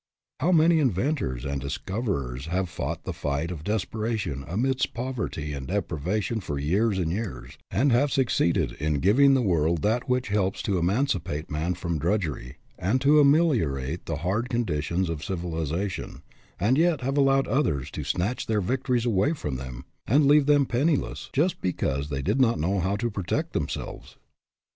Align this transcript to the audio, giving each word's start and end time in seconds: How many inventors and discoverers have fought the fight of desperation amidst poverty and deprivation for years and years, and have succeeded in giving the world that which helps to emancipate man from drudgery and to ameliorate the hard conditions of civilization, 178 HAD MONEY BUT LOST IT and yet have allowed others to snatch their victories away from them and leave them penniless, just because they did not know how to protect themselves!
How 0.39 0.51
many 0.51 0.79
inventors 0.79 1.45
and 1.45 1.61
discoverers 1.61 2.47
have 2.47 2.69
fought 2.69 3.03
the 3.03 3.13
fight 3.13 3.51
of 3.51 3.63
desperation 3.63 4.43
amidst 4.47 4.95
poverty 4.95 5.53
and 5.53 5.67
deprivation 5.67 6.39
for 6.39 6.57
years 6.57 6.97
and 6.97 7.11
years, 7.11 7.59
and 7.69 7.91
have 7.91 8.11
succeeded 8.11 8.71
in 8.79 8.95
giving 8.95 9.35
the 9.35 9.43
world 9.43 9.83
that 9.83 10.09
which 10.09 10.29
helps 10.29 10.63
to 10.63 10.79
emancipate 10.79 11.51
man 11.51 11.75
from 11.75 11.99
drudgery 11.99 12.55
and 12.79 12.99
to 13.01 13.19
ameliorate 13.19 14.07
the 14.07 14.15
hard 14.25 14.49
conditions 14.49 15.07
of 15.07 15.23
civilization, 15.23 16.23
178 16.57 16.57
HAD 16.57 16.57
MONEY 16.57 16.57
BUT 16.57 16.57
LOST 16.57 16.57
IT 16.57 16.67
and 16.67 16.77
yet 16.79 17.01
have 17.05 17.17
allowed 17.17 17.47
others 17.47 17.91
to 17.91 18.03
snatch 18.03 18.47
their 18.47 18.61
victories 18.61 19.05
away 19.05 19.33
from 19.33 19.57
them 19.57 19.85
and 20.07 20.25
leave 20.25 20.47
them 20.47 20.65
penniless, 20.65 21.29
just 21.31 21.61
because 21.61 22.09
they 22.09 22.23
did 22.23 22.41
not 22.41 22.57
know 22.59 22.79
how 22.79 22.95
to 22.95 23.11
protect 23.11 23.53
themselves! 23.53 24.17